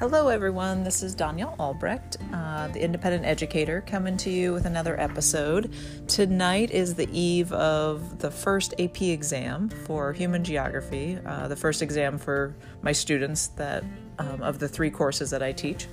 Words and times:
Hello, 0.00 0.28
everyone. 0.28 0.84
This 0.84 1.02
is 1.02 1.12
Danielle 1.12 1.56
Albrecht, 1.58 2.18
uh, 2.32 2.68
the 2.68 2.80
independent 2.80 3.24
educator, 3.24 3.80
coming 3.80 4.16
to 4.18 4.30
you 4.30 4.52
with 4.52 4.64
another 4.64 4.98
episode. 5.00 5.74
Tonight 6.06 6.70
is 6.70 6.94
the 6.94 7.08
eve 7.10 7.52
of 7.52 8.20
the 8.20 8.30
first 8.30 8.74
AP 8.78 9.02
exam 9.02 9.68
for 9.68 10.12
human 10.12 10.44
geography, 10.44 11.18
uh, 11.26 11.48
the 11.48 11.56
first 11.56 11.82
exam 11.82 12.16
for 12.16 12.54
my 12.80 12.92
students 12.92 13.48
that 13.48 13.82
um, 14.20 14.40
of 14.40 14.60
the 14.60 14.68
three 14.68 14.88
courses 14.88 15.30
that 15.30 15.42
I 15.42 15.50
teach. 15.50 15.88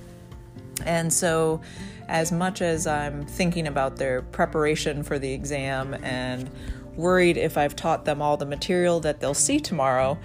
And 0.84 1.12
so, 1.12 1.60
as 2.06 2.30
much 2.30 2.62
as 2.62 2.86
I'm 2.86 3.26
thinking 3.26 3.66
about 3.66 3.96
their 3.96 4.22
preparation 4.22 5.02
for 5.02 5.18
the 5.18 5.32
exam 5.32 5.94
and 6.04 6.48
worried 6.94 7.36
if 7.36 7.58
I've 7.58 7.74
taught 7.74 8.04
them 8.04 8.22
all 8.22 8.36
the 8.36 8.46
material 8.46 9.00
that 9.00 9.18
they'll 9.18 9.34
see 9.34 9.58
tomorrow, 9.58 10.16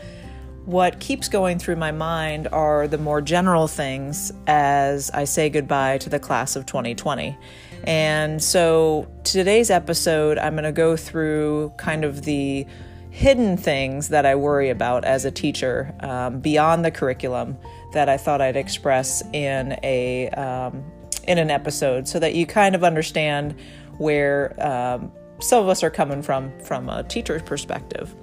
what 0.66 1.00
keeps 1.00 1.28
going 1.28 1.58
through 1.58 1.76
my 1.76 1.92
mind 1.92 2.48
are 2.52 2.88
the 2.88 2.98
more 2.98 3.22
general 3.22 3.68
things 3.68 4.32
as 4.48 5.10
I 5.12 5.24
say 5.24 5.50
goodbye 5.50 5.98
to 6.00 6.10
the 6.10 6.20
class 6.20 6.56
of 6.56 6.66
2020. 6.66 7.38
And 7.86 8.42
so 8.44 9.12
today's 9.24 9.72
episode, 9.72 10.38
I'm 10.38 10.54
going 10.54 10.66
to 10.66 10.72
go 10.72 10.96
through 10.96 11.74
kind 11.78 12.06
of 12.06 12.24
the 12.24 12.68
hidden 13.10 13.58
things 13.58 14.10
that 14.10 14.26
I 14.26 14.36
worry 14.36 14.70
about 14.70 15.04
as 15.04 15.26
a 15.26 15.32
teacher 15.32 15.94
um, 16.00 16.40
beyond 16.40 16.86
the 16.86 16.92
curriculum 16.92 17.58
that 17.94 18.08
I 18.08 18.18
thought 18.18 18.40
I'd 18.40 18.56
express 18.56 19.22
in 19.34 19.78
a 19.84 20.30
um, 20.30 20.84
in 21.28 21.38
an 21.38 21.52
episode, 21.52 22.08
so 22.08 22.20
that 22.20 22.34
you 22.34 22.48
kind 22.48 22.74
of 22.74 22.84
understand 22.84 23.56
where 23.98 24.56
um, 24.66 25.12
some 25.40 25.62
of 25.62 25.70
us 25.70 25.84
are 25.84 25.92
coming 25.92 26.22
from 26.22 26.52
from 26.64 26.88
a 26.88 27.04
teacher's 27.04 27.42
perspective. 27.42 28.16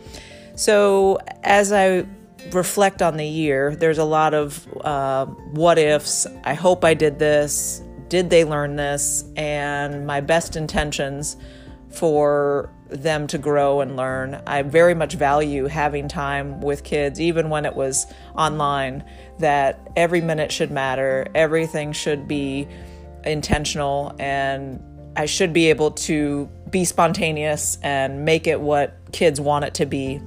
So 0.56 1.18
as 1.44 1.70
I 1.70 2.06
reflect 2.52 3.02
on 3.02 3.16
the 3.16 3.26
year, 3.26 3.76
there's 3.76 3.98
a 3.98 4.04
lot 4.04 4.34
of 4.34 4.66
uh, 4.82 5.26
what 5.26 5.78
ifs. 5.78 6.26
I 6.44 6.54
hope 6.54 6.84
I 6.84 6.94
did 6.94 7.18
this. 7.18 7.82
Did 8.08 8.30
they 8.30 8.44
learn 8.44 8.76
this? 8.76 9.24
And 9.36 10.06
my 10.06 10.20
best 10.20 10.56
intentions 10.56 11.36
for 11.90 12.72
them 12.90 13.26
to 13.26 13.38
grow 13.38 13.80
and 13.80 13.96
learn. 13.96 14.40
I 14.46 14.62
very 14.62 14.94
much 14.94 15.14
value 15.14 15.66
having 15.66 16.08
time 16.08 16.60
with 16.60 16.84
kids, 16.84 17.20
even 17.20 17.50
when 17.50 17.66
it 17.66 17.74
was 17.74 18.06
online, 18.34 19.04
that 19.38 19.90
every 19.96 20.20
minute 20.20 20.50
should 20.50 20.70
matter, 20.70 21.26
everything 21.34 21.92
should 21.92 22.26
be 22.26 22.66
intentional, 23.24 24.14
and 24.18 24.82
I 25.16 25.26
should 25.26 25.52
be 25.52 25.68
able 25.70 25.90
to 25.92 26.48
be 26.70 26.84
spontaneous 26.84 27.78
and 27.82 28.24
make 28.24 28.46
it 28.46 28.60
what 28.60 28.96
kids 29.12 29.40
want 29.40 29.64
it 29.64 29.74
to 29.74 29.86
be. 29.86 30.20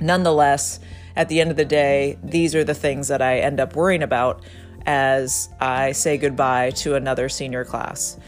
Nonetheless, 0.00 0.80
at 1.16 1.28
the 1.28 1.40
end 1.40 1.50
of 1.50 1.56
the 1.56 1.64
day, 1.64 2.18
these 2.22 2.54
are 2.54 2.64
the 2.64 2.74
things 2.74 3.08
that 3.08 3.22
I 3.22 3.38
end 3.38 3.60
up 3.60 3.76
worrying 3.76 4.02
about 4.02 4.42
as 4.86 5.48
I 5.60 5.92
say 5.92 6.16
goodbye 6.16 6.70
to 6.70 6.94
another 6.94 7.28
senior 7.28 7.64
class. 7.64 8.18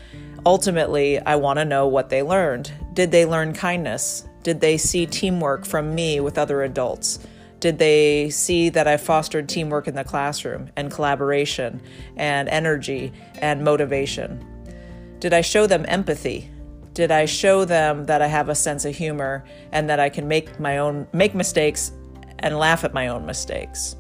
Ultimately, 0.45 1.19
I 1.21 1.37
want 1.37 1.59
to 1.59 1.65
know 1.65 1.87
what 1.87 2.09
they 2.09 2.23
learned. 2.23 2.73
Did 2.95 3.11
they 3.11 3.25
learn 3.25 3.53
kindness? 3.53 4.29
Did 4.43 4.61
they 4.61 4.77
see 4.77 5.07
teamwork 5.07 5.65
from 5.65 5.95
me 5.95 6.21
with 6.21 6.37
other 6.37 6.63
adults? 6.63 7.21
Did 7.61 7.79
they 7.79 8.29
see 8.31 8.71
that 8.71 8.89
I 8.89 8.97
fostered 8.97 9.49
teamwork 9.49 9.87
in 9.87 9.95
the 9.95 10.03
classroom 10.03 10.71
and 10.75 10.91
collaboration 10.91 11.81
and 12.17 12.49
energy 12.49 13.13
and 13.39 13.63
motivation? 13.63 14.45
Did 15.21 15.33
I 15.33 15.43
show 15.43 15.69
them 15.69 15.85
empathy? 15.87 16.51
Did 16.93 17.13
I 17.13 17.25
show 17.25 17.65
them 17.65 18.07
that 18.07 18.21
I 18.21 18.27
have 18.27 18.49
a 18.49 18.55
sense 18.57 18.85
of 18.85 18.97
humor 18.97 19.45
and 19.71 19.89
that 19.89 20.01
I 20.01 20.09
can 20.09 20.27
make 20.27 20.59
my 20.59 20.79
own 20.79 21.07
make 21.13 21.37
mistakes 21.37 21.93
and 22.43 22.59
laugh 22.59 22.85
at 22.85 22.95
my 22.95 23.09
own 23.09 23.25
mistakes. 23.27 23.97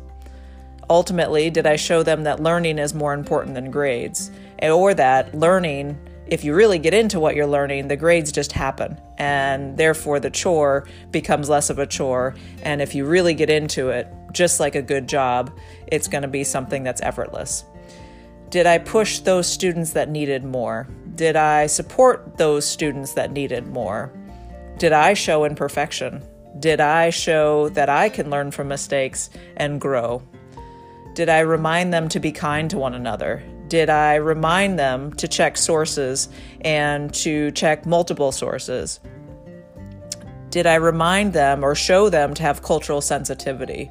Ultimately, 0.91 1.49
did 1.51 1.67
I 1.67 1.77
show 1.77 2.03
them 2.03 2.25
that 2.25 2.41
learning 2.43 2.79
is 2.79 2.93
more 2.93 3.15
important 3.15 3.55
than 3.55 3.71
grades? 3.71 4.31
Or 4.63 4.95
that 4.95 5.35
learning, 5.35 5.99
if 6.27 6.45
you 6.45 6.55
really 6.55 6.79
get 6.79 6.95
into 6.95 7.19
what 7.19 7.35
you're 7.35 7.47
learning, 7.47 7.89
the 7.89 7.97
grades 7.97 8.33
just 8.33 8.53
happen. 8.53 8.99
And 9.19 9.77
therefore, 9.77 10.21
the 10.21 10.31
chore 10.31 10.87
becomes 11.11 11.49
less 11.49 11.71
of 11.71 11.79
a 11.79 11.87
chore. 11.87 12.35
And 12.63 12.83
if 12.83 12.95
you 12.95 13.07
really 13.07 13.35
get 13.35 13.49
into 13.49 13.91
it, 13.91 14.09
just 14.33 14.61
like 14.61 14.75
a 14.75 14.83
good 14.83 15.09
job, 15.09 15.57
it's 15.87 16.09
going 16.09 16.23
to 16.23 16.29
be 16.29 16.45
something 16.45 16.83
that's 16.83 17.03
effortless. 17.03 17.65
Did 18.51 18.67
I 18.67 18.79
push 18.79 19.21
those 19.21 19.47
students 19.47 19.93
that 19.93 20.11
needed 20.11 20.45
more? 20.45 20.87
Did 21.15 21.37
I 21.37 21.67
support 21.67 22.37
those 22.37 22.67
students 22.67 23.15
that 23.15 23.33
needed 23.33 23.67
more? 23.67 24.13
Did 24.79 24.93
I 24.93 25.15
show 25.15 25.45
imperfection? 25.45 26.23
Did 26.59 26.81
I 26.81 27.11
show 27.11 27.71
that 27.71 27.89
I 27.89 28.09
can 28.09 28.29
learn 28.29 28.51
from 28.51 28.69
mistakes 28.69 29.31
and 29.57 29.81
grow? 29.81 30.23
Did 31.15 31.29
I 31.29 31.41
remind 31.41 31.93
them 31.93 32.09
to 32.11 32.21
be 32.21 32.33
kind 32.33 32.71
to 32.71 32.79
one 32.79 32.95
another? 32.95 33.43
Did 33.69 33.89
I 33.89 34.17
remind 34.17 34.79
them 34.79 35.15
to 35.15 35.27
check 35.27 35.57
sources 35.57 36.29
and 36.61 37.13
to 37.15 37.51
check 37.53 37.87
multiple 37.87 38.33
sources? 38.33 39.01
Did 40.51 40.67
I 40.67 40.75
remind 40.75 41.33
them 41.33 41.65
or 41.65 41.75
show 41.75 42.11
them 42.11 42.35
to 42.35 42.43
have 42.43 42.63
cultural 42.63 43.01
sensitivity? 43.01 43.91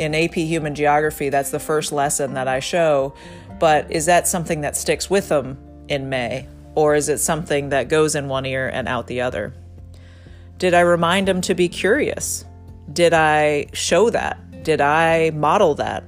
In 0.00 0.14
AP 0.14 0.34
Human 0.34 0.74
Geography, 0.74 1.28
that's 1.28 1.50
the 1.50 1.60
first 1.60 1.92
lesson 1.92 2.34
that 2.34 2.48
I 2.48 2.58
show, 2.58 3.14
but 3.60 3.90
is 3.92 4.06
that 4.06 4.26
something 4.26 4.62
that 4.62 4.76
sticks 4.76 5.08
with 5.08 5.28
them 5.28 5.56
in 5.88 6.08
May? 6.08 6.48
Or 6.74 6.96
is 6.96 7.08
it 7.08 7.18
something 7.18 7.68
that 7.68 7.88
goes 7.88 8.16
in 8.16 8.26
one 8.26 8.46
ear 8.46 8.68
and 8.68 8.88
out 8.88 9.06
the 9.06 9.20
other? 9.20 9.54
Did 10.62 10.74
I 10.74 10.80
remind 10.82 11.28
him 11.28 11.40
to 11.40 11.56
be 11.56 11.68
curious? 11.68 12.44
Did 12.92 13.12
I 13.12 13.66
show 13.72 14.10
that? 14.10 14.62
Did 14.62 14.80
I 14.80 15.30
model 15.30 15.74
that? 15.74 16.04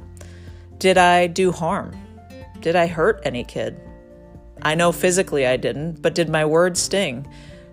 Did 0.79 0.97
I 0.97 1.27
do 1.27 1.51
harm? 1.51 1.91
Did 2.61 2.77
I 2.77 2.87
hurt 2.87 3.21
any 3.25 3.43
kid? 3.43 3.81
I 4.63 4.77
know 4.77 4.93
physically 4.93 5.45
I 5.45 5.57
didn't, 5.57 6.01
but 6.03 6.15
did 6.15 6.29
my 6.29 6.45
words 6.45 6.81
sting? 6.81 7.27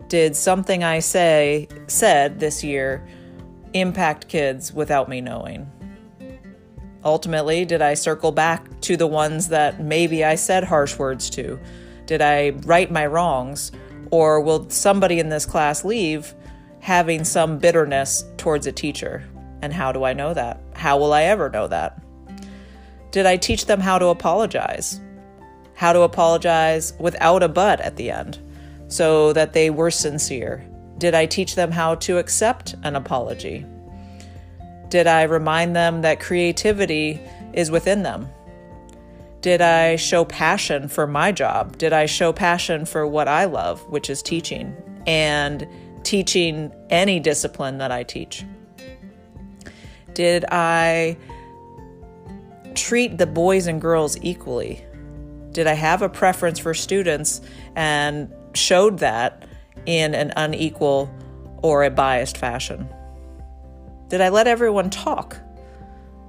Did 0.08 0.36
something 0.36 0.84
I 0.84 0.98
say 0.98 1.68
said 1.86 2.40
this 2.40 2.64
year 2.64 3.08
impact 3.74 4.28
kids 4.28 4.74
without 4.74 5.08
me 5.08 5.22
knowing? 5.22 5.70
Ultimately, 7.06 7.64
did 7.64 7.84
I 7.84 7.94
circle 7.94 8.32
back 8.32 8.82
to 8.82 8.98
the 8.98 9.06
ones 9.06 9.50
that 9.50 9.84
maybe 9.84 10.26
I 10.26 10.34
said 10.34 10.64
harsh 10.64 10.98
words 10.98 11.30
to? 11.30 11.60
Did 12.08 12.24
I 12.24 12.50
right 12.66 12.90
my 12.90 13.06
wrongs? 13.06 13.72
Or 14.10 14.42
will 14.42 14.68
somebody 14.72 15.20
in 15.20 15.30
this 15.30 15.46
class 15.46 15.86
leave 15.86 16.34
having 16.82 17.24
some 17.24 17.60
bitterness 17.60 18.26
towards 18.38 18.68
a 18.68 18.72
teacher. 18.72 19.24
And 19.62 19.72
how 19.72 19.92
do 19.92 20.04
I 20.04 20.14
know 20.14 20.34
that? 20.34 20.60
How 20.74 20.98
will 20.98 21.14
I 21.14 21.24
ever 21.24 21.50
know 21.50 21.68
that? 21.68 22.02
Did 23.12 23.26
I 23.26 23.38
teach 23.38 23.68
them 23.68 23.80
how 23.80 24.00
to 24.00 24.08
apologize? 24.08 25.00
How 25.76 25.94
to 25.94 26.02
apologize 26.02 26.94
without 27.00 27.44
a 27.44 27.48
but 27.48 27.80
at 27.82 27.96
the 27.96 28.12
end 28.12 28.40
so 28.88 29.32
that 29.34 29.54
they 29.54 29.70
were 29.70 29.92
sincere? 29.92 30.66
Did 30.98 31.14
I 31.14 31.26
teach 31.26 31.56
them 31.56 31.72
how 31.72 31.96
to 31.96 32.18
accept 32.18 32.76
an 32.84 32.96
apology? 32.96 33.66
Did 34.90 35.08
I 35.08 35.24
remind 35.24 35.76
them 35.76 36.02
that 36.02 36.20
creativity 36.20 37.20
is 37.54 37.72
within 37.72 38.04
them? 38.04 38.28
Did 39.42 39.62
I 39.62 39.96
show 39.96 40.26
passion 40.26 40.88
for 40.88 41.08
my 41.08 41.32
job? 41.32 41.78
Did 41.78 41.94
I 41.94 42.06
show 42.06 42.34
passion 42.34 42.86
for 42.86 43.08
what 43.08 43.28
I 43.28 43.46
love, 43.46 43.82
which 43.90 44.10
is 44.10 44.22
teaching? 44.22 44.76
And 45.08 45.68
teaching 46.04 46.72
any 46.90 47.20
discipline 47.20 47.78
that 47.80 47.92
I 47.92 48.04
teach? 48.04 48.46
Did 50.14 50.46
I 50.52 51.18
treat 52.76 53.18
the 53.18 53.28
boys 53.28 53.68
and 53.68 53.80
girls 53.80 54.18
equally? 54.22 54.86
Did 55.52 55.68
I 55.68 55.74
have 55.74 56.02
a 56.02 56.10
preference 56.10 56.60
for 56.60 56.74
students 56.74 57.42
and 57.76 58.34
showed 58.54 59.00
that 59.00 59.46
in 59.86 60.14
an 60.14 60.34
unequal 60.36 61.14
or 61.62 61.84
a 61.84 61.90
biased 61.90 62.38
fashion? 62.38 62.88
Did 64.08 64.22
I 64.22 64.30
let 64.30 64.48
everyone 64.48 64.90
talk? 64.90 65.38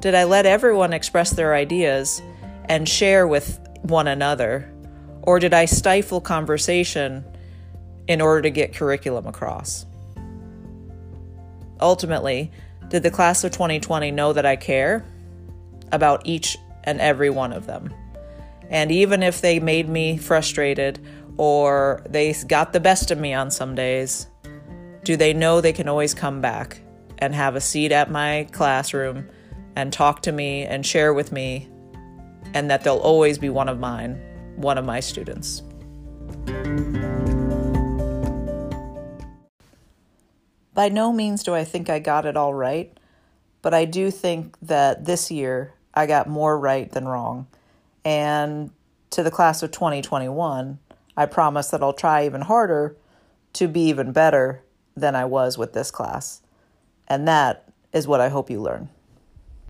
Did 0.00 0.14
I 0.14 0.24
let 0.24 0.46
everyone 0.46 0.92
express 0.92 1.30
their 1.30 1.54
ideas 1.54 2.22
and 2.68 2.88
share 2.88 3.26
with 3.26 3.60
one 3.82 4.08
another? 4.08 4.72
Or 5.22 5.38
did 5.38 5.54
I 5.54 5.64
stifle 5.64 6.20
conversation 6.20 7.24
in 8.08 8.20
order 8.20 8.42
to 8.42 8.50
get 8.50 8.74
curriculum 8.74 9.26
across. 9.26 9.86
Ultimately, 11.80 12.50
did 12.88 13.02
the 13.02 13.10
class 13.10 13.42
of 13.44 13.52
2020 13.52 14.10
know 14.10 14.32
that 14.32 14.46
I 14.46 14.56
care 14.56 15.04
about 15.90 16.22
each 16.24 16.56
and 16.84 17.00
every 17.00 17.30
one 17.30 17.52
of 17.52 17.66
them? 17.66 17.92
And 18.70 18.90
even 18.90 19.22
if 19.22 19.40
they 19.40 19.60
made 19.60 19.88
me 19.88 20.16
frustrated 20.16 20.98
or 21.36 22.02
they 22.08 22.34
got 22.46 22.72
the 22.72 22.80
best 22.80 23.10
of 23.10 23.18
me 23.18 23.34
on 23.34 23.50
some 23.50 23.74
days, 23.74 24.26
do 25.04 25.16
they 25.16 25.32
know 25.32 25.60
they 25.60 25.72
can 25.72 25.88
always 25.88 26.14
come 26.14 26.40
back 26.40 26.80
and 27.18 27.34
have 27.34 27.56
a 27.56 27.60
seat 27.60 27.92
at 27.92 28.10
my 28.10 28.46
classroom 28.52 29.28
and 29.76 29.92
talk 29.92 30.22
to 30.22 30.32
me 30.32 30.64
and 30.64 30.84
share 30.84 31.14
with 31.14 31.32
me, 31.32 31.68
and 32.54 32.70
that 32.70 32.84
they'll 32.84 32.96
always 32.98 33.38
be 33.38 33.48
one 33.48 33.68
of 33.68 33.78
mine, 33.78 34.20
one 34.56 34.76
of 34.76 34.84
my 34.84 35.00
students? 35.00 35.62
By 40.74 40.88
no 40.88 41.12
means 41.12 41.42
do 41.42 41.54
I 41.54 41.64
think 41.64 41.90
I 41.90 41.98
got 41.98 42.26
it 42.26 42.36
all 42.36 42.54
right, 42.54 42.96
but 43.60 43.74
I 43.74 43.84
do 43.84 44.10
think 44.10 44.56
that 44.62 45.04
this 45.04 45.30
year 45.30 45.74
I 45.94 46.06
got 46.06 46.28
more 46.28 46.58
right 46.58 46.90
than 46.90 47.06
wrong. 47.06 47.46
And 48.04 48.70
to 49.10 49.22
the 49.22 49.30
class 49.30 49.62
of 49.62 49.70
2021, 49.70 50.78
I 51.16 51.26
promise 51.26 51.68
that 51.68 51.82
I'll 51.82 51.92
try 51.92 52.24
even 52.24 52.42
harder 52.42 52.96
to 53.54 53.68
be 53.68 53.82
even 53.88 54.12
better 54.12 54.62
than 54.96 55.14
I 55.14 55.26
was 55.26 55.58
with 55.58 55.74
this 55.74 55.90
class. 55.90 56.40
And 57.06 57.28
that 57.28 57.70
is 57.92 58.06
what 58.06 58.20
I 58.20 58.30
hope 58.30 58.50
you 58.50 58.60
learn. 58.60 58.88